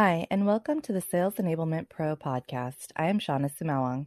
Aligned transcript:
Hi, 0.00 0.28
and 0.30 0.46
welcome 0.46 0.80
to 0.82 0.92
the 0.92 1.00
Sales 1.00 1.34
Enablement 1.38 1.88
Pro 1.88 2.14
podcast. 2.14 2.92
I 2.94 3.06
am 3.06 3.18
Shauna 3.18 3.50
Sumawang. 3.50 4.06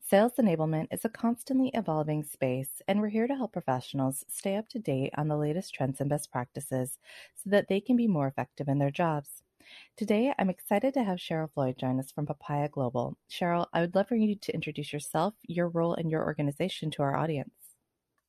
Sales 0.00 0.32
enablement 0.36 0.88
is 0.90 1.04
a 1.04 1.08
constantly 1.08 1.70
evolving 1.74 2.24
space, 2.24 2.82
and 2.88 3.00
we're 3.00 3.08
here 3.10 3.28
to 3.28 3.36
help 3.36 3.52
professionals 3.52 4.24
stay 4.28 4.56
up 4.56 4.68
to 4.70 4.80
date 4.80 5.14
on 5.16 5.28
the 5.28 5.36
latest 5.36 5.72
trends 5.72 6.00
and 6.00 6.10
best 6.10 6.32
practices 6.32 6.98
so 7.36 7.50
that 7.50 7.68
they 7.68 7.80
can 7.80 7.94
be 7.94 8.08
more 8.08 8.26
effective 8.26 8.66
in 8.66 8.80
their 8.80 8.90
jobs. 8.90 9.44
Today, 9.96 10.34
I'm 10.40 10.50
excited 10.50 10.92
to 10.94 11.04
have 11.04 11.18
Cheryl 11.18 11.52
Floyd 11.52 11.78
join 11.78 12.00
us 12.00 12.10
from 12.10 12.26
Papaya 12.26 12.68
Global. 12.68 13.16
Cheryl, 13.30 13.66
I 13.72 13.80
would 13.82 13.94
love 13.94 14.08
for 14.08 14.16
you 14.16 14.34
to 14.34 14.52
introduce 14.52 14.92
yourself, 14.92 15.34
your 15.46 15.68
role, 15.68 15.94
and 15.94 16.10
your 16.10 16.24
organization 16.24 16.90
to 16.90 17.02
our 17.02 17.14
audience. 17.14 17.54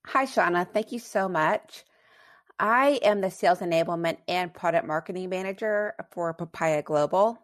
Hi, 0.05 0.25
Shauna. 0.25 0.71
Thank 0.71 0.91
you 0.91 0.99
so 0.99 1.27
much. 1.27 1.85
I 2.59 2.99
am 3.03 3.21
the 3.21 3.31
Sales 3.31 3.59
Enablement 3.59 4.17
and 4.27 4.53
Product 4.53 4.85
Marketing 4.85 5.29
Manager 5.29 5.93
for 6.11 6.33
Papaya 6.33 6.81
Global. 6.81 7.39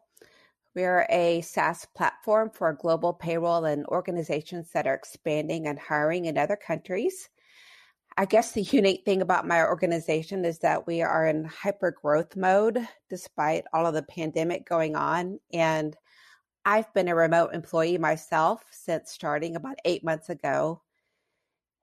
We're 0.75 1.07
a 1.09 1.39
SaaS 1.39 1.87
platform 1.95 2.51
for 2.53 2.73
global 2.73 3.13
payroll 3.13 3.63
and 3.63 3.85
organizations 3.85 4.71
that 4.73 4.87
are 4.87 4.93
expanding 4.93 5.67
and 5.67 5.79
hiring 5.79 6.25
in 6.25 6.37
other 6.37 6.57
countries. 6.57 7.29
I 8.17 8.25
guess 8.25 8.51
the 8.51 8.61
unique 8.73 9.05
thing 9.05 9.21
about 9.21 9.47
my 9.47 9.63
organization 9.63 10.43
is 10.43 10.59
that 10.59 10.85
we 10.85 11.01
are 11.01 11.25
in 11.25 11.45
hyper 11.45 11.91
growth 11.91 12.35
mode 12.35 12.85
despite 13.09 13.63
all 13.71 13.85
of 13.85 13.93
the 13.93 14.03
pandemic 14.03 14.67
going 14.67 14.97
on. 14.97 15.39
And 15.53 15.95
I've 16.65 16.93
been 16.93 17.07
a 17.07 17.15
remote 17.15 17.53
employee 17.53 17.97
myself 17.97 18.65
since 18.69 19.11
starting 19.11 19.55
about 19.55 19.77
eight 19.85 20.03
months 20.03 20.27
ago. 20.27 20.81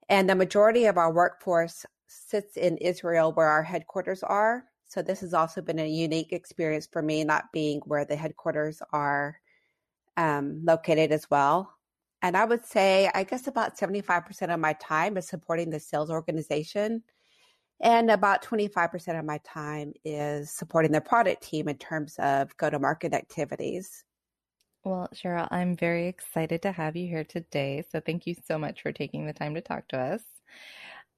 And 0.07 0.29
the 0.29 0.35
majority 0.35 0.85
of 0.85 0.99
our 0.99 1.11
workforce 1.11 1.83
sits 2.27 2.57
in 2.57 2.77
Israel, 2.77 3.31
where 3.33 3.47
our 3.47 3.63
headquarters 3.63 4.23
are. 4.23 4.65
So 4.85 5.01
this 5.01 5.21
has 5.21 5.33
also 5.33 5.61
been 5.61 5.79
a 5.79 5.87
unique 5.87 6.33
experience 6.33 6.87
for 6.91 7.01
me, 7.01 7.23
not 7.23 7.51
being 7.51 7.81
where 7.85 8.05
the 8.05 8.15
headquarters 8.15 8.81
are 8.91 9.39
um, 10.17 10.61
located 10.63 11.11
as 11.11 11.29
well. 11.29 11.73
And 12.21 12.37
I 12.37 12.45
would 12.45 12.65
say, 12.65 13.09
I 13.13 13.23
guess 13.23 13.47
about 13.47 13.77
75% 13.77 14.53
of 14.53 14.59
my 14.59 14.73
time 14.73 15.17
is 15.17 15.27
supporting 15.27 15.69
the 15.69 15.79
sales 15.79 16.09
organization. 16.09 17.03
And 17.81 18.09
about 18.09 18.43
25% 18.43 19.19
of 19.19 19.25
my 19.25 19.39
time 19.43 19.93
is 20.05 20.49
supporting 20.49 20.91
the 20.91 21.01
product 21.01 21.43
team 21.43 21.67
in 21.67 21.77
terms 21.77 22.15
of 22.19 22.55
go 22.55 22.69
to 22.69 22.79
market 22.79 23.13
activities. 23.13 24.05
Well, 24.85 25.09
Cheryl, 25.13 25.47
I'm 25.51 25.75
very 25.75 26.07
excited 26.07 26.61
to 26.61 26.71
have 26.71 26.95
you 26.95 27.07
here 27.07 27.23
today. 27.23 27.83
So 27.89 27.99
thank 27.99 28.27
you 28.27 28.35
so 28.45 28.57
much 28.57 28.81
for 28.81 28.91
taking 28.91 29.25
the 29.25 29.33
time 29.33 29.55
to 29.55 29.61
talk 29.61 29.87
to 29.89 29.97
us. 29.97 30.21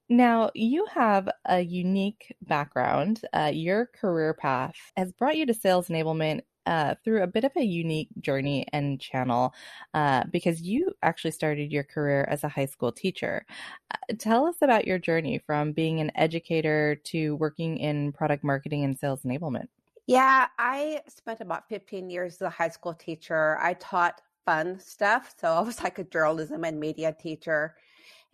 Now, 0.10 0.52
you 0.54 0.86
have 0.94 1.30
a 1.46 1.62
unique 1.62 2.36
background. 2.42 3.22
Uh, 3.34 3.52
your 3.54 3.88
career 3.88 4.34
path 4.36 4.76
has 4.96 5.12
brought 5.12 5.36
you 5.36 5.46
to 5.48 5.54
sales 5.54 5.88
enablement 5.88 6.42
uh, 6.68 6.96
through 7.04 7.24
a 7.24 7.28
bit 7.28 7.44
of 7.44 7.52
a 7.56 7.64
unique 7.64 8.10
journey 8.22 8.68
and 8.72 9.00
channel 9.00 9.54
uh, 9.94 10.24
because 10.32 10.62
you 10.62 10.92
actually 11.02 11.32
started 11.32 11.72
your 11.72 11.84
career 11.84 12.26
as 12.30 12.44
a 12.44 12.50
high 12.50 12.66
school 12.66 12.92
teacher. 12.92 13.46
Uh, 13.92 14.14
tell 14.18 14.46
us 14.46 14.56
about 14.62 14.86
your 14.86 15.00
journey 15.00 15.40
from 15.46 15.72
being 15.72 16.00
an 16.00 16.12
educator 16.16 16.96
to 17.04 17.36
working 17.38 17.78
in 17.78 18.12
product 18.12 18.44
marketing 18.44 18.84
and 18.84 18.98
sales 18.98 19.22
enablement. 19.24 19.68
Yeah, 20.08 20.48
I 20.60 21.02
spent 21.08 21.42
about 21.42 21.68
15 21.68 22.12
years 22.12 22.36
as 22.36 22.42
a 22.42 22.50
high 22.50 22.70
school 22.70 22.94
teacher. 22.94 23.58
I 23.60 23.74
taught 23.74 24.22
fun 24.46 24.80
stuff. 24.80 25.34
So 25.40 25.52
I 25.52 25.62
was 25.62 25.82
like 25.84 25.98
a 25.98 26.04
journalism 26.04 26.64
and 26.64 26.80
media 26.80 27.16
teacher. 27.20 27.76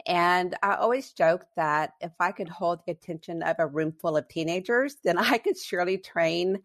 And 0.06 0.56
I 0.64 0.76
always 0.76 1.12
joke 1.12 1.46
that 1.56 1.94
if 2.02 2.12
I 2.20 2.32
could 2.32 2.50
hold 2.50 2.80
the 2.86 2.92
attention 2.94 3.44
of 3.44 3.56
a 3.60 3.68
room 3.68 3.92
full 3.92 4.18
of 4.18 4.28
teenagers, 4.28 4.98
then 5.04 5.18
I 5.18 5.38
could 5.38 5.58
surely 5.58 5.98
train 5.98 6.60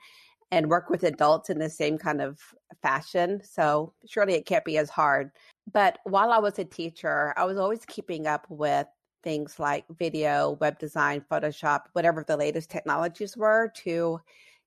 and 0.53 0.71
work 0.71 0.91
with 0.91 1.03
adults 1.03 1.51
in 1.51 1.59
the 1.59 1.69
same 1.69 1.99
kind 1.99 2.21
of 2.21 2.41
fashion. 2.83 3.41
So 3.45 3.93
surely 4.07 4.35
it 4.35 4.47
can't 4.47 4.65
be 4.65 4.79
as 4.79 4.91
hard. 4.91 5.33
But 5.73 5.99
while 6.05 6.33
I 6.33 6.39
was 6.39 6.59
a 6.59 6.65
teacher, 6.65 7.35
I 7.37 7.45
was 7.45 7.59
always 7.59 7.85
keeping 7.85 8.27
up 8.27 8.47
with 8.49 8.87
things 9.25 9.59
like 9.59 9.85
video, 9.99 10.57
web 10.61 10.79
design, 10.79 11.25
Photoshop, 11.29 11.87
whatever 11.95 12.23
the 12.23 12.37
latest 12.37 12.71
technologies 12.71 13.37
were 13.37 13.73
to 13.79 14.21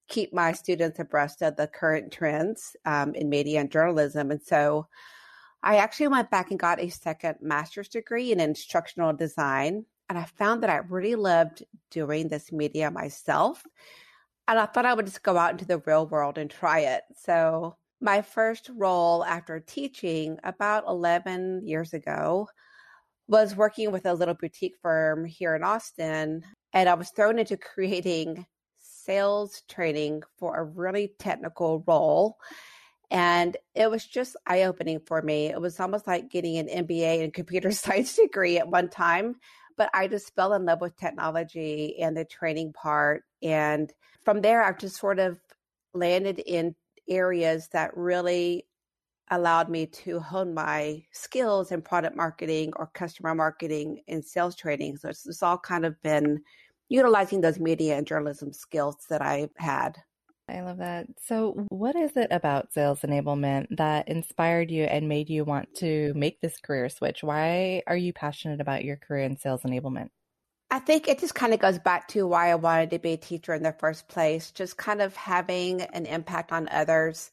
keep 0.09 0.34
my 0.34 0.51
students 0.51 1.00
abreast 1.00 1.41
of 1.41 1.56
the 1.56 1.68
current 1.68 2.12
trends 2.12 2.75
um, 2.86 3.16
in 3.16 3.30
media 3.30 3.62
and 3.62 3.72
journalism. 3.72 4.31
And 4.31 4.41
so 4.41 4.88
I 5.62 5.78
actually 5.78 6.08
went 6.08 6.31
back 6.31 6.52
and 6.52 6.59
got 6.59 6.80
a 6.80 6.90
second 6.90 7.38
master's 7.42 7.90
degree 7.90 8.31
in 8.31 8.40
instructional 8.40 9.14
design. 9.14 9.86
And 10.08 10.18
I 10.18 10.24
found 10.24 10.64
that 10.64 10.70
I 10.70 10.78
really 10.78 11.16
loved 11.16 11.64
doing 11.92 12.28
this 12.28 12.52
media 12.52 12.90
myself. 12.90 13.64
And 14.48 14.58
I 14.58 14.66
thought 14.66 14.86
I 14.86 14.94
would 14.94 15.06
just 15.06 15.22
go 15.22 15.38
out 15.38 15.52
into 15.52 15.66
the 15.66 15.80
real 15.80 16.08
world 16.08 16.38
and 16.38 16.50
try 16.50 16.80
it. 16.80 17.03
So, 17.16 17.75
my 18.02 18.22
first 18.22 18.69
role 18.74 19.25
after 19.25 19.59
teaching 19.59 20.40
about 20.46 20.86
11 20.88 21.68
years 21.68 21.94
ago 21.94 22.48
was 23.28 23.58
working 23.58 23.92
with 23.92 24.06
a 24.06 24.14
little 24.14 24.34
boutique 24.34 24.75
firm 24.81 25.25
here 25.25 25.53
in 25.53 25.64
Austin. 25.64 26.44
And 26.72 26.88
I 26.88 26.94
was 26.94 27.09
thrown 27.09 27.38
into 27.38 27.58
creating 27.58 28.46
sales 28.80 29.64
training 29.68 30.24
for 30.38 30.56
a 30.56 30.64
really 30.64 31.14
technical 31.19 31.84
role. 31.86 32.38
And 33.12 33.58
it 33.74 33.90
was 33.90 34.06
just 34.06 34.36
eye 34.46 34.64
opening 34.64 35.00
for 35.00 35.22
me. 35.22 35.47
It 35.47 35.59
was 35.59 35.80
almost 35.80 36.06
like 36.06 36.30
getting 36.30 36.58
an 36.58 36.68
MBA 36.86 37.24
and 37.24 37.34
computer 37.34 37.72
science 37.72 38.16
degree 38.16 38.58
at 38.58 38.68
one 38.68 38.90
time. 38.90 39.36
But 39.78 39.90
I 39.94 40.08
just 40.08 40.36
fell 40.36 40.53
in 40.53 40.66
love 40.66 40.81
with 40.81 40.97
technology 40.97 41.98
and 42.02 42.16
the 42.16 42.25
training 42.25 42.74
part. 42.74 43.24
And 43.42 43.92
from 44.24 44.42
there, 44.42 44.64
I've 44.64 44.78
just 44.78 44.98
sort 44.98 45.19
of 45.19 45.40
landed 45.94 46.40
in 46.40 46.75
areas 47.08 47.69
that 47.69 47.96
really 47.96 48.66
allowed 49.31 49.69
me 49.69 49.86
to 49.86 50.19
hone 50.19 50.53
my 50.53 51.03
skills 51.12 51.72
in 51.72 51.81
product 51.81 52.16
marketing 52.16 52.72
or 52.75 52.88
customer 52.88 53.36
marketing 53.36 54.02
and 54.08 54.24
sales 54.24 54.56
training. 54.56 54.98
So 54.98 55.09
it's, 55.09 55.25
it's 55.28 55.44
all 55.44 55.58
kind 55.58 55.86
of 55.86 56.02
been 56.02 56.42
utilizing 56.90 57.42
those 57.42 57.59
media 57.59 57.98
and 57.98 58.08
journalism 58.08 58.52
skills 58.52 58.98
that 59.09 59.22
I 59.22 59.50
had. 59.58 59.98
I 60.50 60.62
love 60.62 60.78
that. 60.78 61.08
So, 61.26 61.66
what 61.70 61.96
is 61.96 62.16
it 62.16 62.28
about 62.32 62.74
sales 62.74 63.02
enablement 63.02 63.68
that 63.78 64.08
inspired 64.08 64.72
you 64.72 64.84
and 64.84 65.08
made 65.08 65.30
you 65.30 65.44
want 65.44 65.74
to 65.76 66.14
make 66.16 66.42
this 66.42 66.60
career 66.60 66.90
switch? 66.90 67.24
Why 67.24 67.84
are 67.88 67.98
you 67.98 68.14
passionate 68.14 68.62
about 68.62 68.84
your 68.84 68.98
career 68.98 69.26
in 69.26 69.38
sales 69.38 69.64
enablement? 69.64 70.10
I 70.72 70.80
think 70.80 71.08
it 71.08 71.20
just 71.20 71.34
kind 71.34 71.54
of 71.54 71.60
goes 71.60 71.80
back 71.80 72.08
to 72.10 72.28
why 72.28 72.52
I 72.52 72.56
wanted 72.56 72.92
to 72.92 73.00
be 73.00 73.14
a 73.14 73.18
teacher 73.18 73.54
in 73.54 73.64
the 73.64 73.76
first 73.80 74.08
place, 74.08 74.52
just 74.52 74.78
kind 74.78 75.02
of 75.02 75.16
having 75.16 75.82
an 75.82 76.06
impact 76.06 76.52
on 76.52 76.70
others. 76.70 77.31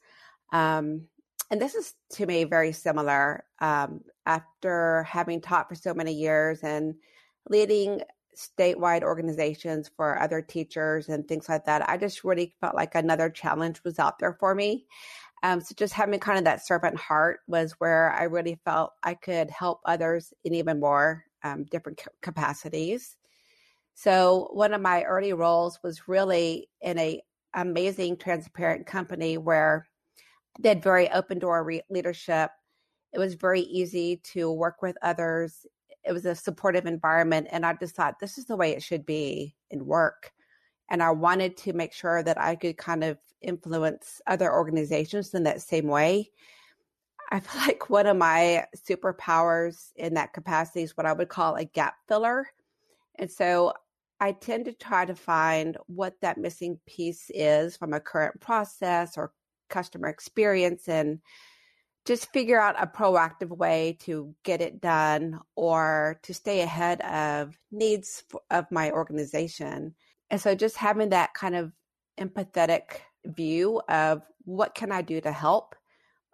Um, 0.51 1.07
and 1.51 1.61
this 1.61 1.75
is 1.75 1.93
to 2.13 2.25
me 2.25 2.45
very 2.45 2.71
similar. 2.71 3.43
Um, 3.59 4.01
after 4.25 5.03
having 5.03 5.39
taught 5.41 5.69
for 5.69 5.75
so 5.75 5.93
many 5.93 6.13
years 6.13 6.59
and 6.61 6.95
leading 7.49 8.01
statewide 8.37 9.01
organizations 9.01 9.89
for 9.95 10.19
other 10.21 10.41
teachers 10.41 11.09
and 11.09 11.27
things 11.27 11.49
like 11.49 11.65
that. 11.65 11.89
I 11.89 11.97
just 11.97 12.23
really 12.23 12.53
felt 12.61 12.75
like 12.75 12.95
another 12.95 13.29
challenge 13.29 13.83
was 13.83 13.99
out 13.99 14.19
there 14.19 14.37
for 14.39 14.53
me. 14.53 14.85
Um, 15.43 15.61
so 15.61 15.73
just 15.75 15.93
having 15.93 16.19
kind 16.19 16.37
of 16.37 16.45
that 16.45 16.65
servant 16.65 16.97
heart 16.97 17.39
was 17.47 17.73
where 17.79 18.11
I 18.11 18.23
really 18.23 18.59
felt 18.65 18.93
I 19.03 19.13
could 19.13 19.49
help 19.49 19.81
others 19.85 20.33
in 20.43 20.53
even 20.53 20.79
more 20.79 21.23
um, 21.43 21.65
different 21.65 22.01
capacities. 22.21 23.17
So 23.93 24.49
one 24.53 24.73
of 24.73 24.81
my 24.81 25.03
early 25.03 25.33
roles 25.33 25.79
was 25.83 26.07
really 26.07 26.69
in 26.81 26.97
a 26.99 27.21
amazing 27.53 28.17
transparent 28.17 28.85
company 28.85 29.37
where 29.37 29.87
they 30.59 30.69
had 30.69 30.83
very 30.83 31.09
open 31.09 31.39
door 31.39 31.63
re- 31.63 31.81
leadership. 31.89 32.51
It 33.13 33.19
was 33.19 33.35
very 33.35 33.61
easy 33.61 34.21
to 34.33 34.51
work 34.51 34.81
with 34.81 34.97
others 35.01 35.65
it 36.07 36.13
was 36.13 36.25
a 36.25 36.35
supportive 36.35 36.85
environment 36.85 37.47
and 37.51 37.65
i 37.65 37.73
just 37.73 37.95
thought 37.95 38.19
this 38.19 38.37
is 38.37 38.45
the 38.45 38.55
way 38.55 38.71
it 38.71 38.81
should 38.83 39.05
be 39.05 39.55
in 39.69 39.85
work. 39.85 40.31
And 40.89 41.03
i 41.03 41.11
wanted 41.11 41.57
to 41.57 41.73
make 41.73 41.93
sure 41.93 42.23
that 42.23 42.39
i 42.39 42.55
could 42.55 42.77
kind 42.77 43.03
of 43.03 43.17
influence 43.41 44.21
other 44.25 44.51
organizations 44.51 45.33
in 45.33 45.43
that 45.43 45.61
same 45.61 45.87
way. 45.87 46.31
I 47.29 47.39
feel 47.41 47.61
like 47.61 47.89
one 47.89 48.07
of 48.07 48.17
my 48.17 48.65
superpowers 48.75 49.91
in 49.95 50.13
that 50.15 50.33
capacity 50.33 50.83
is 50.83 50.95
what 50.95 51.05
i 51.05 51.13
would 51.13 51.29
call 51.29 51.55
a 51.55 51.65
gap 51.65 51.95
filler. 52.07 52.47
And 53.15 53.29
so 53.29 53.73
i 54.19 54.31
tend 54.31 54.65
to 54.65 54.73
try 54.73 55.05
to 55.05 55.15
find 55.15 55.77
what 55.87 56.13
that 56.21 56.37
missing 56.37 56.79
piece 56.87 57.29
is 57.33 57.77
from 57.77 57.93
a 57.93 57.99
current 57.99 58.39
process 58.39 59.17
or 59.17 59.33
customer 59.69 60.07
experience 60.07 60.87
and 60.87 61.19
just 62.07 62.31
figure 62.31 62.59
out 62.59 62.81
a 62.81 62.87
proactive 62.87 63.49
way 63.49 63.97
to 63.99 64.33
get 64.45 64.61
it 64.61 64.79
done 64.79 65.37
or 65.57 66.17
to 66.23 66.33
stay 66.33 66.61
ahead 66.61 67.01
of 67.01 67.59
needs 67.69 68.23
of 68.49 68.65
my 68.71 68.91
organization. 68.91 69.93
And 70.29 70.39
so 70.39 70.55
just 70.55 70.77
having 70.77 71.09
that 71.09 71.33
kind 71.33 71.53
of 71.53 71.73
empathetic 72.17 73.01
view 73.25 73.81
of 73.89 74.21
what 74.45 74.73
can 74.73 74.93
I 74.93 75.01
do 75.01 75.19
to 75.19 75.33
help, 75.33 75.75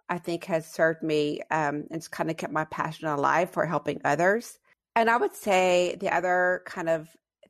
I 0.08 0.18
think 0.18 0.44
has 0.44 0.64
served 0.64 1.02
me 1.02 1.40
um, 1.50 1.88
and 1.90 2.08
kind 2.08 2.30
of 2.30 2.36
kept 2.36 2.52
my 2.52 2.66
passion 2.66 3.08
alive 3.08 3.50
for 3.50 3.66
helping 3.66 4.00
others. 4.04 4.56
And 4.94 5.10
I 5.10 5.16
would 5.16 5.34
say 5.34 5.96
the 5.98 6.14
other 6.14 6.62
kind 6.66 6.88
of 6.88 7.08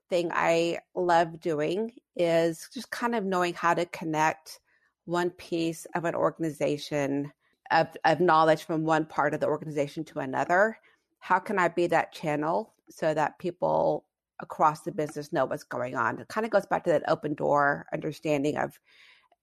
thing 0.08 0.30
I 0.32 0.78
love 0.94 1.40
doing 1.40 1.92
is 2.16 2.70
just 2.72 2.90
kind 2.90 3.14
of 3.14 3.22
knowing 3.22 3.52
how 3.52 3.74
to 3.74 3.84
connect 3.84 4.60
one 5.04 5.28
piece 5.28 5.86
of 5.94 6.06
an 6.06 6.14
organization 6.14 7.30
of, 7.70 7.88
of 8.04 8.20
knowledge 8.20 8.64
from 8.64 8.84
one 8.84 9.04
part 9.04 9.34
of 9.34 9.40
the 9.40 9.46
organization 9.46 10.04
to 10.04 10.20
another 10.20 10.78
how 11.18 11.38
can 11.38 11.58
i 11.58 11.68
be 11.68 11.86
that 11.86 12.12
channel 12.12 12.74
so 12.90 13.14
that 13.14 13.38
people 13.38 14.04
across 14.40 14.82
the 14.82 14.92
business 14.92 15.32
know 15.32 15.44
what's 15.44 15.64
going 15.64 15.94
on? 15.94 16.18
It 16.18 16.28
kind 16.28 16.44
of 16.44 16.50
goes 16.50 16.66
back 16.66 16.84
to 16.84 16.90
that 16.90 17.08
open 17.08 17.34
door 17.34 17.86
understanding 17.92 18.56
of 18.56 18.78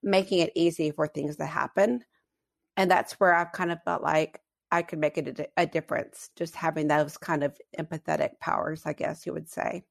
making 0.02 0.40
it 0.40 0.52
easy 0.54 0.90
for 0.90 1.06
things 1.06 1.36
to 1.36 1.46
happen. 1.46 2.04
And 2.76 2.90
that's 2.90 3.20
where 3.20 3.34
i've 3.34 3.52
kind 3.52 3.70
of 3.70 3.82
felt 3.84 4.02
like 4.02 4.40
i 4.70 4.80
could 4.80 4.98
make 4.98 5.18
it 5.18 5.38
a, 5.38 5.46
a 5.58 5.66
difference 5.66 6.30
just 6.36 6.56
having 6.56 6.88
those 6.88 7.18
kind 7.18 7.44
of 7.44 7.54
empathetic 7.78 8.30
powers 8.40 8.82
i 8.86 8.94
guess 8.94 9.26
you 9.26 9.34
would 9.34 9.46
say 9.46 9.84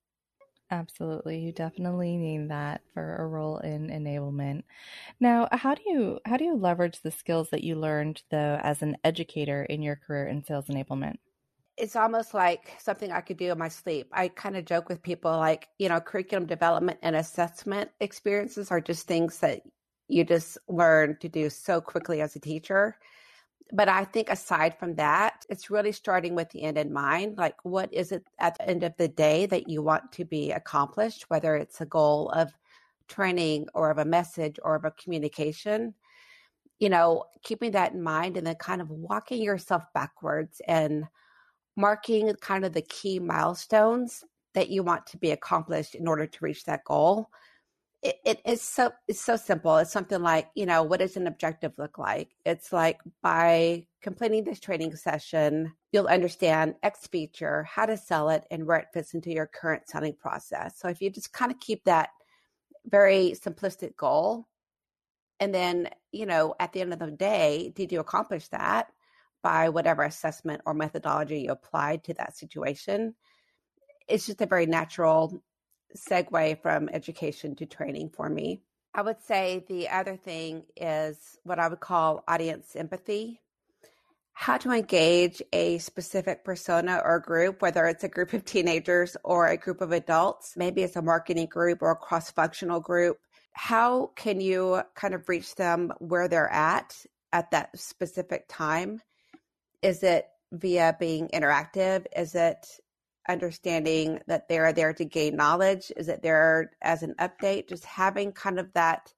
Absolutely. 0.72 1.40
You 1.40 1.52
definitely 1.52 2.18
need 2.18 2.50
that 2.50 2.82
for 2.94 3.18
a 3.18 3.28
role 3.28 3.60
in 3.60 3.90
enablement. 3.90 4.64
Now, 5.20 5.50
how 5.52 5.76
do 5.76 5.84
you 5.86 6.20
how 6.26 6.38
do 6.38 6.46
you 6.46 6.56
leverage 6.56 7.02
the 7.02 7.12
skills 7.12 7.50
that 7.52 7.64
you 7.64 7.76
learned 7.76 8.24
though 8.32 8.60
as 8.64 8.82
an 8.84 8.98
educator 9.04 9.64
in 9.64 9.82
your 9.84 9.98
career 9.98 10.28
in 10.28 10.44
sales 10.44 10.68
enablement? 10.68 11.18
It's 11.78 11.96
almost 11.96 12.34
like 12.34 12.76
something 12.80 13.12
I 13.12 13.22
could 13.22 13.38
do 13.38 13.52
in 13.52 13.58
my 13.58 13.70
sleep. 13.70 14.10
I 14.12 14.28
kind 14.28 14.56
of 14.58 14.66
joke 14.66 14.88
with 14.90 15.02
people 15.02 15.32
like, 15.32 15.70
you 15.80 15.90
know, 15.90 16.00
curriculum 16.00 16.46
development 16.46 17.00
and 17.02 17.16
assessment 17.16 17.92
experiences 18.00 18.70
are 18.72 18.82
just 18.82 19.08
things 19.08 19.40
that 19.40 19.62
you 20.08 20.24
just 20.24 20.58
learn 20.68 21.18
to 21.22 21.30
do 21.30 21.50
so 21.50 21.82
quickly 21.82 22.22
as 22.22 22.36
a 22.36 22.40
teacher 22.40 22.98
but 23.72 23.88
I 23.88 24.04
think 24.04 24.30
aside 24.30 24.78
from 24.78 24.96
that, 24.96 25.46
it's 25.50 25.70
really 25.70 25.92
starting 25.92 26.36
with 26.36 26.50
the 26.50 26.64
end 26.64 26.78
in 26.78 26.92
mind. 26.92 27.38
Like, 27.38 27.56
what 27.64 27.94
is 27.94 28.12
it 28.12 28.24
at 28.40 28.58
the 28.58 28.70
end 28.70 28.84
of 28.84 28.96
the 28.98 29.08
day 29.08 29.46
that 29.46 29.70
you 29.70 29.82
want 29.82 30.12
to 30.14 30.26
be 30.26 30.52
accomplished, 30.52 31.30
whether 31.30 31.56
it's 31.56 31.82
a 31.82 31.86
goal 31.86 32.30
of 32.30 32.52
training 33.08 33.68
or 33.74 33.90
of 33.90 33.98
a 33.98 34.06
message 34.06 34.58
or 34.64 34.76
of 34.76 34.86
a 34.86 34.92
communication? 34.92 35.94
You 36.80 36.90
know, 36.90 37.26
keeping 37.44 37.72
that 37.72 37.94
in 37.94 38.02
mind 38.02 38.38
and 38.38 38.46
then 38.46 38.56
kind 38.56 38.82
of 38.82 38.90
walking 38.90 39.42
yourself 39.42 39.84
backwards 39.94 40.62
and 40.68 41.06
marking 41.78 42.34
kind 42.42 42.66
of 42.66 42.74
the 42.74 42.82
key 42.82 43.20
milestones 43.20 44.24
that 44.54 44.70
you 44.70 44.84
want 44.84 45.08
to 45.08 45.18
be 45.18 45.32
accomplished 45.32 45.96
in 45.96 46.08
order 46.08 46.28
to 46.28 46.40
reach 46.42 46.66
that 46.66 46.84
goal 46.84 47.30
it, 48.02 48.16
it 48.26 48.42
is 48.46 48.62
so 48.62 48.92
it's 49.08 49.22
so 49.22 49.36
simple. 49.36 49.78
It's 49.78 49.92
something 49.92 50.22
like, 50.22 50.50
you 50.56 50.66
know, 50.66 50.82
what 50.84 51.00
does 51.00 51.18
an 51.18 51.28
objective 51.28 51.74
look 51.78 51.98
like? 51.98 52.30
It's 52.46 52.74
like 52.74 53.00
by 53.22 53.86
completing 54.02 54.44
this 54.44 54.60
training 54.60 54.96
session, 54.96 55.74
you'll 55.92 56.08
understand 56.08 56.76
X 56.82 57.08
feature, 57.08 57.64
how 57.64 57.86
to 57.86 57.98
sell 57.98 58.30
it, 58.30 58.46
and 58.50 58.66
where 58.66 58.78
it 58.78 58.88
fits 58.94 59.14
into 59.14 59.32
your 59.32 59.46
current 59.46 59.88
selling 59.88 60.16
process. 60.16 60.80
So 60.80 60.88
if 60.88 61.02
you 61.02 61.12
just 61.12 61.32
kind 61.32 61.52
of 61.52 61.60
keep 61.60 61.84
that 61.84 62.10
very 62.86 63.34
simplistic 63.34 63.96
goal, 63.96 64.48
and 65.40 65.54
then, 65.54 65.90
you 66.12 66.26
know, 66.26 66.56
at 66.60 66.74
the 66.74 66.82
end 66.82 66.94
of 66.94 67.00
the 67.00 67.12
day, 67.12 67.72
did 67.76 67.92
you 67.92 68.00
accomplish 68.00 68.48
that 68.48 68.88
by 69.44 69.70
whatever 69.70 70.04
assessment 70.04 70.62
or 70.66 70.74
methodology 70.74 71.42
you 71.42 71.52
applied 71.52 72.04
to 72.06 72.16
that 72.16 72.36
situation? 72.36 73.16
It's 74.08 74.26
just 74.26 74.42
a 74.42 74.48
very 74.48 74.66
natural 74.66 75.44
segue 75.96 76.62
from 76.62 76.90
education 76.90 77.56
to 77.56 77.66
training 77.66 78.10
for 78.10 78.30
me. 78.30 78.62
I 78.94 79.02
would 79.02 79.22
say 79.24 79.64
the 79.70 79.90
other 79.90 80.18
thing 80.18 80.64
is 80.76 81.38
what 81.44 81.60
I 81.60 81.68
would 81.68 81.80
call 81.80 82.24
audience 82.28 82.76
empathy. 82.76 83.40
How 84.34 84.58
to 84.58 84.72
engage 84.72 85.42
a 85.54 85.78
specific 85.78 86.44
persona 86.44 87.02
or 87.04 87.20
group, 87.20 87.62
whether 87.62 87.86
it's 87.86 88.04
a 88.04 88.10
group 88.10 88.34
of 88.34 88.44
teenagers 88.44 89.16
or 89.24 89.48
a 89.48 89.58
group 89.58 89.82
of 89.82 89.92
adults, 89.92 90.54
maybe 90.58 90.84
it's 90.84 90.96
a 90.96 91.02
marketing 91.02 91.48
group 91.48 91.82
or 91.82 91.92
a 91.92 91.96
cross 91.96 92.32
functional 92.32 92.80
group. 92.80 93.18
How 93.54 94.08
can 94.16 94.42
you 94.42 94.82
kind 94.96 95.14
of 95.14 95.30
reach 95.30 95.56
them 95.56 95.94
where 96.00 96.28
they're 96.28 96.52
at 96.52 97.06
at 97.32 97.52
that 97.52 97.78
specific 97.78 98.46
time? 98.48 99.02
Is 99.82 100.04
it 100.04 100.28
via 100.52 100.96
being 101.00 101.30
interactive? 101.34 102.06
Is 102.16 102.36
it 102.36 102.68
understanding 103.28 104.20
that 104.28 104.48
they 104.48 104.60
are 104.60 104.74
there 104.74 104.94
to 104.94 105.06
gain 105.06 105.36
knowledge? 105.36 105.92
Is 105.96 106.08
it 106.08 106.22
there 106.22 106.72
as 106.82 107.04
an 107.04 107.16
update? 107.20 107.68
Just 107.70 107.86
having 107.86 108.32
kind 108.32 108.60
of 108.60 108.72
that 108.74 109.14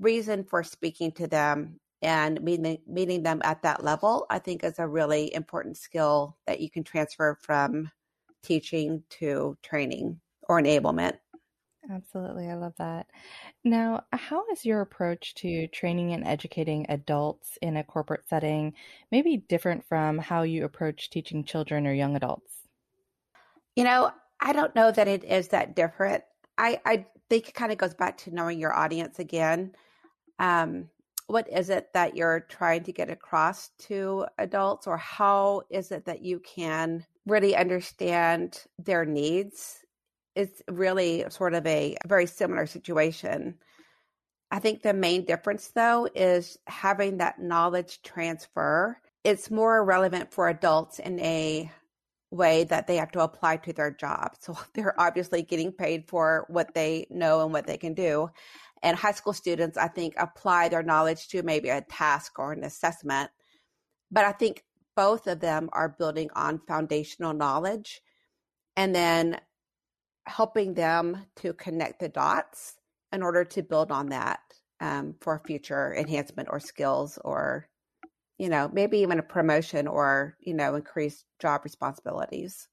reason 0.00 0.44
for 0.44 0.62
speaking 0.62 1.12
to 1.12 1.26
them 1.26 1.78
and 2.02 2.42
meeting, 2.42 2.78
meeting 2.86 3.22
them 3.22 3.40
at 3.44 3.62
that 3.62 3.82
level, 3.82 4.26
I 4.30 4.38
think 4.38 4.62
is 4.64 4.78
a 4.78 4.86
really 4.86 5.34
important 5.34 5.76
skill 5.76 6.36
that 6.46 6.60
you 6.60 6.70
can 6.70 6.84
transfer 6.84 7.38
from 7.40 7.90
teaching 8.42 9.02
to 9.10 9.56
training 9.62 10.20
or 10.48 10.60
enablement. 10.60 11.18
Absolutely. 11.90 12.48
I 12.48 12.54
love 12.54 12.74
that. 12.76 13.06
Now, 13.62 14.04
how 14.12 14.46
is 14.50 14.64
your 14.64 14.80
approach 14.80 15.34
to 15.36 15.66
training 15.68 16.12
and 16.12 16.26
educating 16.26 16.86
adults 16.88 17.58
in 17.62 17.76
a 17.76 17.84
corporate 17.84 18.26
setting 18.28 18.74
maybe 19.10 19.36
different 19.38 19.84
from 19.84 20.18
how 20.18 20.42
you 20.42 20.64
approach 20.64 21.10
teaching 21.10 21.44
children 21.44 21.86
or 21.86 21.92
young 21.92 22.16
adults? 22.16 22.53
You 23.76 23.84
know, 23.84 24.10
I 24.40 24.52
don't 24.52 24.74
know 24.74 24.90
that 24.90 25.08
it 25.08 25.24
is 25.24 25.48
that 25.48 25.74
different. 25.74 26.24
I, 26.56 26.80
I 26.84 27.06
think 27.28 27.48
it 27.48 27.54
kind 27.54 27.72
of 27.72 27.78
goes 27.78 27.94
back 27.94 28.18
to 28.18 28.34
knowing 28.34 28.58
your 28.60 28.72
audience 28.74 29.18
again. 29.18 29.72
Um, 30.38 30.88
what 31.26 31.50
is 31.50 31.70
it 31.70 31.88
that 31.94 32.16
you're 32.16 32.40
trying 32.40 32.84
to 32.84 32.92
get 32.92 33.10
across 33.10 33.70
to 33.88 34.26
adults, 34.38 34.86
or 34.86 34.98
how 34.98 35.62
is 35.70 35.90
it 35.90 36.04
that 36.04 36.22
you 36.22 36.38
can 36.40 37.06
really 37.26 37.56
understand 37.56 38.62
their 38.78 39.04
needs? 39.04 39.78
It's 40.36 40.62
really 40.68 41.24
sort 41.30 41.54
of 41.54 41.66
a 41.66 41.96
very 42.06 42.26
similar 42.26 42.66
situation. 42.66 43.54
I 44.50 44.58
think 44.58 44.82
the 44.82 44.92
main 44.92 45.24
difference, 45.24 45.68
though, 45.68 46.08
is 46.14 46.58
having 46.66 47.18
that 47.18 47.40
knowledge 47.40 48.02
transfer. 48.02 48.98
It's 49.24 49.50
more 49.50 49.82
relevant 49.82 50.32
for 50.32 50.48
adults 50.48 50.98
in 50.98 51.18
a 51.20 51.72
way 52.34 52.64
that 52.64 52.86
they 52.86 52.96
have 52.96 53.12
to 53.12 53.20
apply 53.20 53.56
to 53.58 53.72
their 53.72 53.90
job. 53.90 54.32
So 54.40 54.56
they're 54.74 54.98
obviously 55.00 55.42
getting 55.42 55.72
paid 55.72 56.08
for 56.08 56.46
what 56.48 56.74
they 56.74 57.06
know 57.10 57.42
and 57.42 57.52
what 57.52 57.66
they 57.66 57.78
can 57.78 57.94
do. 57.94 58.28
And 58.82 58.96
high 58.96 59.12
school 59.12 59.32
students, 59.32 59.78
I 59.78 59.88
think, 59.88 60.14
apply 60.18 60.68
their 60.68 60.82
knowledge 60.82 61.28
to 61.28 61.42
maybe 61.42 61.70
a 61.70 61.80
task 61.80 62.38
or 62.38 62.52
an 62.52 62.64
assessment. 62.64 63.30
But 64.10 64.24
I 64.24 64.32
think 64.32 64.62
both 64.94 65.26
of 65.26 65.40
them 65.40 65.70
are 65.72 65.96
building 65.98 66.28
on 66.34 66.60
foundational 66.68 67.32
knowledge 67.32 68.02
and 68.76 68.94
then 68.94 69.40
helping 70.26 70.74
them 70.74 71.24
to 71.36 71.52
connect 71.54 72.00
the 72.00 72.08
dots 72.08 72.74
in 73.12 73.22
order 73.22 73.44
to 73.44 73.62
build 73.62 73.90
on 73.90 74.08
that 74.08 74.40
um, 74.80 75.14
for 75.20 75.40
future 75.46 75.94
enhancement 75.94 76.48
or 76.50 76.60
skills 76.60 77.18
or 77.24 77.68
you 78.38 78.48
know, 78.48 78.68
maybe 78.72 78.98
even 78.98 79.18
a 79.18 79.22
promotion 79.22 79.86
or, 79.86 80.36
you 80.40 80.54
know, 80.54 80.74
increased 80.74 81.24
job 81.38 81.62
responsibilities. 81.64 82.68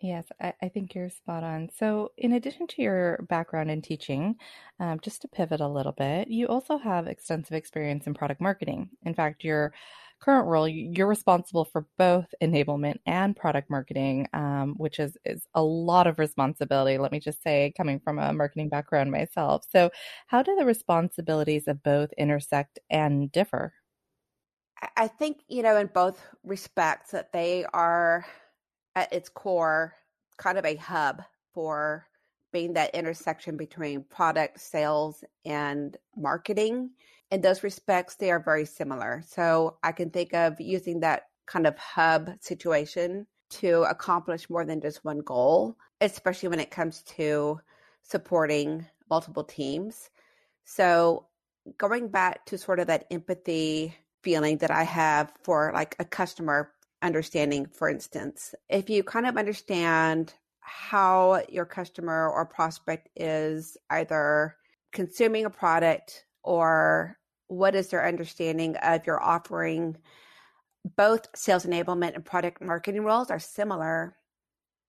Yes, 0.00 0.26
I, 0.38 0.52
I, 0.60 0.68
think 0.68 0.94
you're 0.94 1.08
spot 1.08 1.42
on. 1.42 1.70
So, 1.74 2.12
in 2.18 2.34
addition 2.34 2.66
to 2.66 2.82
your 2.82 3.24
background 3.30 3.70
in 3.70 3.80
teaching, 3.80 4.36
um, 4.78 5.00
just 5.00 5.22
to 5.22 5.28
pivot 5.28 5.62
a 5.62 5.68
little 5.68 5.92
bit, 5.92 6.28
you 6.28 6.48
also 6.48 6.76
have 6.76 7.06
extensive 7.06 7.54
experience 7.54 8.06
in 8.06 8.12
product 8.12 8.42
marketing. 8.42 8.90
In 9.06 9.14
fact, 9.14 9.42
your 9.42 9.72
current 10.20 10.48
role, 10.48 10.68
you're 10.68 11.06
responsible 11.06 11.64
for 11.64 11.86
both 11.96 12.26
enablement 12.42 12.96
and 13.06 13.34
product 13.34 13.70
marketing, 13.70 14.28
um, 14.34 14.74
which 14.76 14.98
is, 14.98 15.16
is 15.24 15.46
a 15.54 15.62
lot 15.62 16.06
of 16.06 16.18
responsibility, 16.18 16.98
let 16.98 17.12
me 17.12 17.20
just 17.20 17.42
say, 17.42 17.72
coming 17.74 17.98
from 17.98 18.18
a 18.18 18.34
marketing 18.34 18.68
background 18.68 19.10
myself. 19.10 19.64
So, 19.72 19.90
how 20.26 20.42
do 20.42 20.54
the 20.56 20.66
responsibilities 20.66 21.68
of 21.68 21.82
both 21.82 22.12
intersect 22.18 22.78
and 22.90 23.32
differ? 23.32 23.72
I 24.96 25.08
think, 25.08 25.38
you 25.48 25.62
know, 25.62 25.76
in 25.76 25.86
both 25.86 26.20
respects, 26.44 27.12
that 27.12 27.32
they 27.32 27.64
are 27.72 28.26
at 28.94 29.12
its 29.12 29.28
core 29.28 29.94
kind 30.36 30.58
of 30.58 30.64
a 30.64 30.76
hub 30.76 31.22
for 31.54 32.06
being 32.52 32.74
that 32.74 32.94
intersection 32.94 33.56
between 33.56 34.04
product 34.04 34.60
sales 34.60 35.24
and 35.44 35.96
marketing. 36.16 36.90
In 37.30 37.40
those 37.40 37.62
respects, 37.62 38.14
they 38.16 38.30
are 38.30 38.38
very 38.38 38.66
similar. 38.66 39.22
So 39.26 39.78
I 39.82 39.92
can 39.92 40.10
think 40.10 40.34
of 40.34 40.60
using 40.60 41.00
that 41.00 41.24
kind 41.46 41.66
of 41.66 41.76
hub 41.78 42.30
situation 42.40 43.26
to 43.48 43.82
accomplish 43.82 44.50
more 44.50 44.64
than 44.64 44.80
just 44.80 45.04
one 45.04 45.20
goal, 45.20 45.76
especially 46.00 46.48
when 46.48 46.60
it 46.60 46.70
comes 46.70 47.02
to 47.02 47.60
supporting 48.02 48.86
multiple 49.08 49.44
teams. 49.44 50.10
So 50.64 51.26
going 51.78 52.08
back 52.08 52.44
to 52.46 52.58
sort 52.58 52.80
of 52.80 52.88
that 52.88 53.06
empathy 53.10 53.94
feeling 54.26 54.58
that 54.58 54.72
I 54.72 54.82
have 54.82 55.32
for 55.44 55.70
like 55.72 55.94
a 56.00 56.04
customer 56.04 56.72
understanding, 57.00 57.64
for 57.66 57.88
instance. 57.88 58.56
If 58.68 58.90
you 58.90 59.04
kind 59.04 59.24
of 59.24 59.36
understand 59.36 60.34
how 60.58 61.44
your 61.48 61.64
customer 61.64 62.28
or 62.28 62.44
prospect 62.44 63.08
is 63.14 63.76
either 63.88 64.56
consuming 64.92 65.44
a 65.44 65.50
product 65.50 66.24
or 66.42 67.16
what 67.46 67.76
is 67.76 67.86
their 67.86 68.04
understanding 68.04 68.74
of 68.78 69.06
your 69.06 69.22
offering, 69.22 69.96
both 70.96 71.28
sales 71.36 71.64
enablement 71.64 72.16
and 72.16 72.24
product 72.24 72.60
marketing 72.60 73.04
roles 73.04 73.30
are 73.30 73.38
similar 73.38 74.16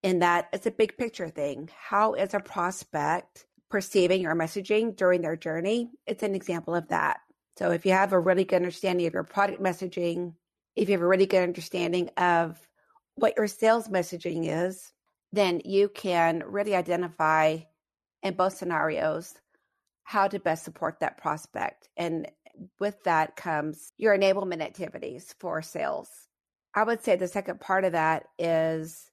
in 0.02 0.18
that 0.18 0.50
it's 0.52 0.66
a 0.66 0.72
big 0.72 0.98
picture 0.98 1.30
thing. 1.30 1.70
How 1.78 2.16
is 2.16 2.34
a 2.34 2.40
prospect 2.40 3.46
perceiving 3.70 4.26
or 4.26 4.34
messaging 4.34 4.96
during 4.96 5.22
their 5.22 5.38
journey, 5.38 5.92
it's 6.08 6.24
an 6.24 6.34
example 6.34 6.74
of 6.74 6.88
that. 6.88 7.20
So 7.58 7.72
if 7.72 7.86
you 7.86 7.92
have 7.92 8.14
a 8.14 8.20
really 8.20 8.44
good 8.44 8.58
understanding 8.58 9.08
of 9.08 9.14
your 9.14 9.24
product 9.24 9.62
messaging, 9.62 10.34
if 10.76 10.90
you 10.90 10.94
have 10.94 11.02
a 11.02 11.08
really 11.08 11.26
good 11.26 11.42
understanding 11.42 12.10
of 12.18 12.60
what 13.16 13.34
your 13.36 13.48
sales 13.48 13.88
messaging 13.88 14.48
is, 14.48 14.94
then 15.34 15.62
you 15.66 15.90
can 15.90 16.44
really 16.46 16.76
identify 16.76 17.58
in 18.22 18.36
both 18.36 18.56
scenarios 18.56 19.34
how 20.04 20.28
to 20.28 20.40
best 20.40 20.64
support 20.64 21.00
that 21.00 21.18
prospect. 21.18 21.90
And 21.98 22.30
with 22.80 23.04
that 23.04 23.36
comes 23.36 23.92
your 23.98 24.18
enablement 24.18 24.62
activities 24.62 25.34
for 25.40 25.62
sales. 25.64 26.10
I 26.76 26.84
would 26.84 27.04
say 27.04 27.16
the 27.16 27.28
second 27.28 27.60
part 27.60 27.86
of 27.86 27.94
that 27.94 28.26
is 28.38 29.10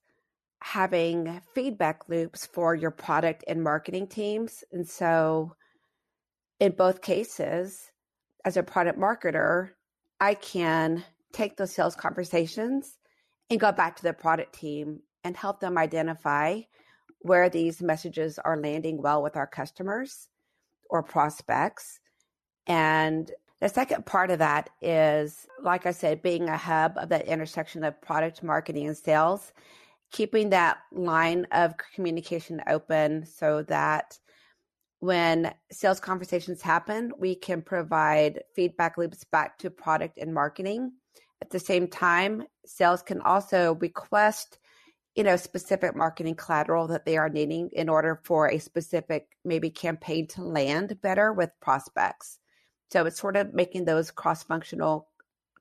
having 0.60 1.40
feedback 1.54 2.08
loops 2.10 2.46
for 2.46 2.74
your 2.74 2.90
product 2.90 3.42
and 3.48 3.62
marketing 3.62 4.06
teams. 4.06 4.64
And 4.70 4.86
so, 4.86 5.56
in 6.60 6.72
both 6.72 7.02
cases, 7.02 7.90
as 8.44 8.56
a 8.56 8.62
product 8.62 8.98
marketer, 8.98 9.70
I 10.20 10.34
can 10.34 11.04
take 11.32 11.56
those 11.56 11.72
sales 11.72 11.96
conversations 11.96 12.98
and 13.50 13.60
go 13.60 13.72
back 13.72 13.96
to 13.96 14.02
the 14.02 14.12
product 14.12 14.54
team 14.54 15.00
and 15.24 15.36
help 15.36 15.60
them 15.60 15.78
identify 15.78 16.60
where 17.20 17.48
these 17.48 17.82
messages 17.82 18.38
are 18.38 18.60
landing 18.60 19.00
well 19.00 19.22
with 19.22 19.36
our 19.36 19.46
customers 19.46 20.28
or 20.90 21.02
prospects. 21.02 22.00
And 22.66 23.30
the 23.60 23.68
second 23.68 24.04
part 24.04 24.30
of 24.30 24.40
that 24.40 24.68
is, 24.82 25.46
like 25.62 25.86
I 25.86 25.92
said, 25.92 26.22
being 26.22 26.48
a 26.48 26.56
hub 26.56 26.98
of 26.98 27.08
that 27.08 27.26
intersection 27.26 27.82
of 27.82 28.00
product 28.02 28.42
marketing 28.42 28.86
and 28.86 28.96
sales, 28.96 29.52
keeping 30.12 30.50
that 30.50 30.78
line 30.92 31.46
of 31.50 31.74
communication 31.94 32.62
open 32.68 33.24
so 33.24 33.62
that 33.62 34.18
when 35.04 35.52
sales 35.70 36.00
conversations 36.00 36.62
happen, 36.62 37.12
we 37.18 37.34
can 37.34 37.60
provide 37.60 38.42
feedback 38.56 38.96
loops 38.96 39.22
back 39.24 39.58
to 39.58 39.68
product 39.68 40.16
and 40.16 40.32
marketing. 40.32 40.92
At 41.42 41.50
the 41.50 41.60
same 41.60 41.88
time, 41.88 42.44
sales 42.64 43.02
can 43.02 43.20
also 43.20 43.74
request 43.80 44.58
you 45.14 45.22
know 45.22 45.36
specific 45.36 45.94
marketing 45.94 46.34
collateral 46.34 46.88
that 46.88 47.04
they 47.04 47.18
are 47.18 47.28
needing 47.28 47.68
in 47.74 47.88
order 47.90 48.20
for 48.24 48.50
a 48.50 48.58
specific 48.58 49.28
maybe 49.44 49.68
campaign 49.68 50.26
to 50.28 50.42
land 50.42 50.98
better 51.02 51.34
with 51.34 51.50
prospects. 51.60 52.38
So 52.90 53.04
it's 53.04 53.20
sort 53.20 53.36
of 53.36 53.52
making 53.52 53.84
those 53.84 54.10
cross 54.10 54.42
functional 54.42 55.08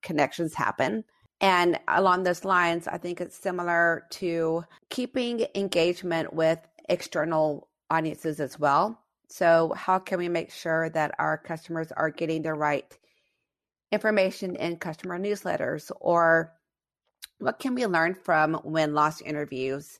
connections 0.01 0.53
happen. 0.53 1.03
And 1.41 1.77
along 1.89 2.23
those 2.23 2.45
lines 2.45 2.87
i 2.87 2.97
think 2.97 3.19
it's 3.19 3.35
similar 3.35 4.05
to 4.11 4.63
keeping 4.89 5.45
engagement 5.53 6.33
with 6.33 6.59
external 6.87 7.67
audiences 7.89 8.39
as 8.39 8.57
well 8.57 9.02
so 9.33 9.73
how 9.75 9.97
can 9.97 10.19
we 10.19 10.29
make 10.29 10.51
sure 10.51 10.89
that 10.89 11.15
our 11.17 11.39
customers 11.39 11.91
are 11.91 12.11
getting 12.11 12.43
the 12.43 12.53
right 12.53 12.85
information 13.91 14.55
in 14.55 14.77
customer 14.77 15.17
newsletters 15.17 15.89
or 15.99 16.53
what 17.39 17.57
can 17.57 17.73
we 17.73 17.87
learn 17.87 18.13
from 18.13 18.61
win 18.63 18.93
loss 18.93 19.21
interviews 19.21 19.99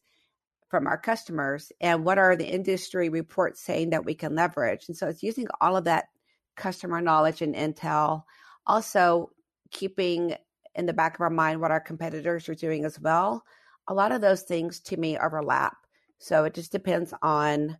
from 0.70 0.86
our 0.86 1.00
customers? 1.00 1.72
And 1.82 2.06
what 2.06 2.20
are 2.20 2.36
the 2.36 2.46
industry 2.46 3.10
reports 3.10 3.60
saying 3.60 3.90
that 3.90 4.06
we 4.06 4.14
can 4.14 4.36
leverage? 4.36 4.86
And 4.88 4.96
so 4.96 5.08
it's 5.08 5.24
using 5.24 5.48
all 5.60 5.78
of 5.78 5.86
that 5.86 6.10
customer 6.56 7.02
knowledge 7.02 7.42
and 7.42 7.56
intel, 7.56 8.26
also 8.68 9.32
keeping 9.72 10.36
in 10.76 10.86
the 10.86 10.94
back 10.94 11.16
of 11.16 11.22
our 11.22 11.32
mind 11.32 11.60
what 11.60 11.72
our 11.72 11.82
competitors 11.82 12.48
are 12.50 12.56
doing 12.56 12.86
as 12.86 13.00
well. 13.00 13.44
A 13.88 13.96
lot 13.96 14.12
of 14.12 14.22
those 14.22 14.44
things 14.44 14.80
to 14.82 14.98
me 14.98 15.18
overlap. 15.18 15.76
So 16.20 16.44
it 16.44 16.54
just 16.54 16.72
depends 16.72 17.16
on 17.24 17.80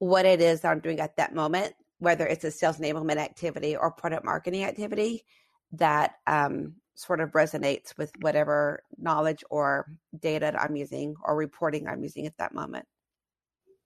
what 0.00 0.24
it 0.24 0.40
is 0.40 0.64
I'm 0.64 0.80
doing 0.80 0.98
at 0.98 1.16
that 1.16 1.34
moment, 1.34 1.74
whether 1.98 2.26
it's 2.26 2.44
a 2.44 2.50
sales 2.50 2.78
enablement 2.78 3.18
activity 3.18 3.76
or 3.76 3.92
product 3.92 4.24
marketing 4.24 4.64
activity 4.64 5.24
that 5.72 6.16
um, 6.26 6.74
sort 6.94 7.20
of 7.20 7.32
resonates 7.32 7.96
with 7.96 8.10
whatever 8.20 8.82
knowledge 8.96 9.44
or 9.50 9.86
data 10.18 10.56
I'm 10.58 10.74
using 10.74 11.14
or 11.22 11.36
reporting 11.36 11.86
I'm 11.86 12.02
using 12.02 12.26
at 12.26 12.36
that 12.38 12.54
moment. 12.54 12.86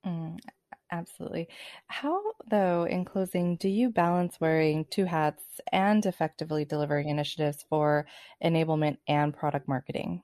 Mm, 0.05 0.37
absolutely. 0.89 1.49
How, 1.87 2.21
though, 2.49 2.85
in 2.85 3.03
closing, 3.03 3.57
do 3.57 3.67
you 3.67 3.89
balance 3.89 4.39
wearing 4.39 4.85
two 4.89 5.05
hats 5.05 5.43
and 5.73 6.05
effectively 6.05 6.63
delivering 6.63 7.09
initiatives 7.09 7.65
for 7.69 8.07
enablement 8.41 8.97
and 9.05 9.35
product 9.35 9.67
marketing? 9.67 10.21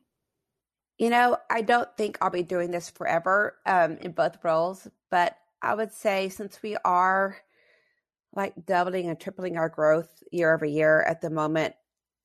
You 0.98 1.10
know, 1.10 1.38
I 1.50 1.64
don't 1.64 1.90
think 1.98 2.18
I'll 2.22 2.30
be 2.30 2.44
doing 2.44 2.72
this 2.72 2.90
forever 2.90 3.58
um, 3.66 3.98
in 3.98 4.12
both 4.14 4.38
roles, 4.44 4.88
but 5.10 5.36
I 5.62 5.76
would 5.76 5.94
say 5.94 6.30
since 6.30 6.62
we 6.62 6.76
are 6.84 7.38
like 8.34 8.54
doubling 8.66 9.10
and 9.10 9.20
tripling 9.20 9.58
our 9.58 9.70
growth 9.70 10.10
year 10.32 10.54
over 10.54 10.66
year 10.66 11.02
at 11.02 11.22
the 11.22 11.30
moment, 11.30 11.76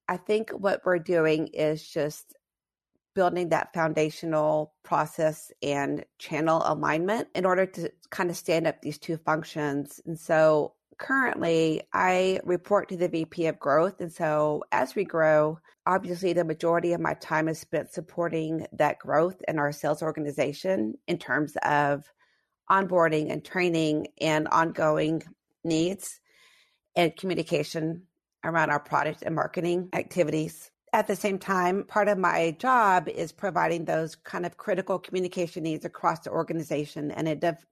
I 0.09 0.16
think 0.16 0.50
what 0.50 0.83
we're 0.85 0.99
doing 0.99 1.49
is 1.49 1.87
just 1.87 2.35
building 3.14 3.49
that 3.49 3.73
foundational 3.73 4.75
process 4.85 5.50
and 5.62 6.05
channel 6.19 6.62
alignment 6.64 7.28
in 7.35 7.47
order 7.47 7.66
to 7.66 7.90
kind 8.11 8.31
of 8.31 8.37
stand 8.37 8.66
up 8.66 8.81
these 8.83 8.99
two 8.99 9.16
functions. 9.16 10.00
And 10.07 10.19
so 10.19 10.75
currently 10.99 11.83
I 11.93 12.40
report 12.45 12.90
to 12.90 12.97
the 12.97 13.09
VP 13.09 13.47
of 13.47 13.59
growth. 13.59 14.00
And 14.00 14.12
so 14.12 14.64
as 14.71 14.95
we 14.95 15.05
grow, 15.05 15.59
obviously 15.87 16.35
the 16.35 16.45
majority 16.45 16.93
of 16.93 17.00
my 17.00 17.14
time 17.14 17.49
is 17.49 17.59
spent 17.59 17.90
supporting 17.93 18.66
that 18.73 18.99
growth 18.99 19.43
in 19.49 19.59
our 19.59 19.73
sales 19.73 20.02
organization 20.02 20.95
in 21.07 21.19
terms 21.19 21.57
of 21.62 22.05
onboarding 22.70 23.30
and 23.30 23.44
training 23.44 24.08
and 24.20 24.49
ongoing 24.49 25.23
needs 25.64 26.20
and 26.94 27.16
communication 27.16 28.02
around 28.44 28.70
our 28.70 28.80
product 28.80 29.23
and 29.23 29.35
marketing 29.35 29.88
activities. 29.92 30.70
At 30.92 31.08
the 31.08 31.16
same 31.16 31.38
time, 31.38 31.85
part 31.85 32.08
of 32.08 32.16
my 32.16 32.56
job 32.58 33.08
is 33.08 33.32
providing 33.32 33.85
those 33.85 34.14
kind 34.16 34.46
of 34.46 34.56
critical 34.56 34.99
communication 34.99 35.64
needs 35.64 35.85
across 35.85 36.20
the 36.20 36.30
organization 36.30 37.11
and 37.11 37.28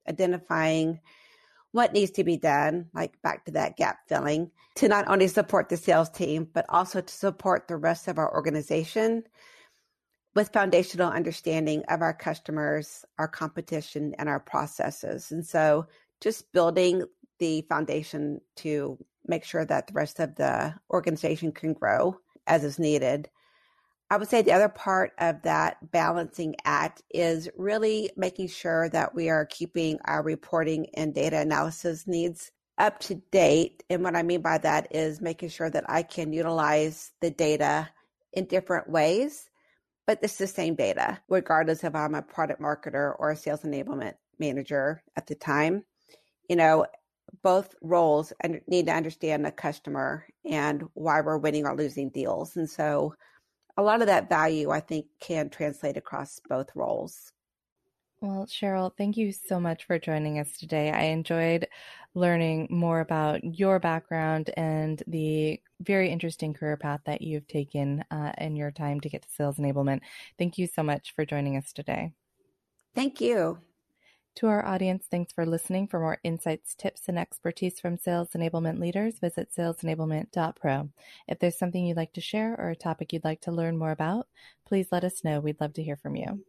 identifying 0.08 1.00
what 1.72 1.92
needs 1.92 2.12
to 2.12 2.24
be 2.24 2.36
done, 2.36 2.86
like 2.92 3.20
back 3.22 3.46
to 3.46 3.52
that 3.52 3.76
gap 3.76 3.98
filling, 4.08 4.50
to 4.76 4.88
not 4.88 5.08
only 5.08 5.26
support 5.26 5.68
the 5.68 5.76
sales 5.76 6.10
team, 6.10 6.48
but 6.52 6.66
also 6.68 7.00
to 7.00 7.14
support 7.14 7.66
the 7.66 7.76
rest 7.76 8.08
of 8.08 8.18
our 8.18 8.32
organization 8.32 9.24
with 10.34 10.52
foundational 10.52 11.10
understanding 11.10 11.82
of 11.88 12.02
our 12.02 12.14
customers, 12.14 13.04
our 13.18 13.28
competition, 13.28 14.14
and 14.18 14.28
our 14.28 14.40
processes. 14.40 15.30
And 15.30 15.46
so 15.46 15.86
just 16.20 16.52
building 16.52 17.04
the 17.38 17.62
foundation 17.62 18.40
to 18.56 18.98
make 19.26 19.44
sure 19.44 19.64
that 19.64 19.86
the 19.86 19.92
rest 19.92 20.20
of 20.20 20.34
the 20.34 20.74
organization 20.90 21.52
can 21.52 21.72
grow 21.72 22.18
as 22.46 22.64
is 22.64 22.78
needed. 22.78 23.28
I 24.10 24.16
would 24.16 24.28
say 24.28 24.42
the 24.42 24.52
other 24.52 24.68
part 24.68 25.12
of 25.18 25.42
that 25.42 25.90
balancing 25.90 26.56
act 26.64 27.02
is 27.10 27.48
really 27.56 28.10
making 28.16 28.48
sure 28.48 28.88
that 28.90 29.14
we 29.14 29.30
are 29.30 29.46
keeping 29.46 29.98
our 30.04 30.22
reporting 30.22 30.86
and 30.94 31.14
data 31.14 31.38
analysis 31.38 32.06
needs 32.06 32.50
up 32.76 33.00
to 33.00 33.14
date. 33.32 33.82
And 33.88 34.02
what 34.02 34.14
I 34.14 34.22
mean 34.22 34.42
by 34.42 34.58
that 34.58 34.94
is 34.94 35.20
making 35.20 35.48
sure 35.48 35.70
that 35.70 35.88
I 35.88 36.02
can 36.02 36.32
utilize 36.32 37.12
the 37.20 37.30
data 37.30 37.88
in 38.32 38.44
different 38.44 38.90
ways, 38.90 39.48
but 40.06 40.18
it's 40.22 40.36
the 40.36 40.46
same 40.46 40.74
data, 40.74 41.20
regardless 41.28 41.84
if 41.84 41.94
I'm 41.94 42.14
a 42.14 42.22
product 42.22 42.60
marketer 42.60 43.14
or 43.18 43.30
a 43.30 43.36
sales 43.36 43.62
enablement 43.62 44.14
manager 44.38 45.02
at 45.16 45.26
the 45.26 45.34
time. 45.34 45.84
You 46.48 46.56
know, 46.56 46.86
both 47.42 47.74
roles 47.82 48.32
need 48.68 48.86
to 48.86 48.92
understand 48.92 49.44
the 49.44 49.50
customer 49.50 50.26
and 50.44 50.84
why 50.94 51.20
we're 51.20 51.38
winning 51.38 51.66
or 51.66 51.76
losing 51.76 52.10
deals. 52.10 52.56
And 52.56 52.68
so 52.68 53.14
a 53.76 53.82
lot 53.82 54.02
of 54.02 54.06
that 54.06 54.28
value, 54.28 54.70
I 54.70 54.80
think, 54.80 55.06
can 55.20 55.48
translate 55.48 55.96
across 55.96 56.40
both 56.48 56.68
roles. 56.74 57.32
Well, 58.24 58.46
Cheryl, 58.46 58.90
thank 58.96 59.18
you 59.18 59.32
so 59.32 59.60
much 59.60 59.84
for 59.84 59.98
joining 59.98 60.38
us 60.38 60.56
today. 60.56 60.90
I 60.90 61.02
enjoyed 61.12 61.68
learning 62.14 62.68
more 62.70 63.00
about 63.00 63.44
your 63.44 63.78
background 63.78 64.48
and 64.56 65.02
the 65.06 65.60
very 65.80 66.08
interesting 66.08 66.54
career 66.54 66.78
path 66.78 67.02
that 67.04 67.20
you've 67.20 67.46
taken 67.46 68.02
uh, 68.10 68.32
in 68.38 68.56
your 68.56 68.70
time 68.70 69.00
to 69.00 69.10
get 69.10 69.24
to 69.24 69.28
sales 69.28 69.58
enablement. 69.58 70.00
Thank 70.38 70.56
you 70.56 70.66
so 70.66 70.82
much 70.82 71.14
for 71.14 71.26
joining 71.26 71.58
us 71.58 71.70
today. 71.74 72.12
Thank 72.94 73.20
you. 73.20 73.58
To 74.36 74.46
our 74.46 74.64
audience, 74.64 75.04
thanks 75.10 75.34
for 75.34 75.44
listening. 75.44 75.86
For 75.86 76.00
more 76.00 76.16
insights, 76.24 76.74
tips, 76.74 77.02
and 77.08 77.18
expertise 77.18 77.78
from 77.78 77.98
sales 77.98 78.30
enablement 78.30 78.80
leaders, 78.80 79.18
visit 79.18 79.50
salesenablement.pro. 79.54 80.88
If 81.28 81.40
there's 81.40 81.58
something 81.58 81.84
you'd 81.84 81.98
like 81.98 82.14
to 82.14 82.22
share 82.22 82.58
or 82.58 82.70
a 82.70 82.76
topic 82.76 83.12
you'd 83.12 83.22
like 83.22 83.42
to 83.42 83.52
learn 83.52 83.76
more 83.76 83.90
about, 83.90 84.28
please 84.66 84.88
let 84.90 85.04
us 85.04 85.24
know. 85.24 85.40
We'd 85.40 85.60
love 85.60 85.74
to 85.74 85.82
hear 85.82 85.96
from 85.96 86.16
you. 86.16 86.42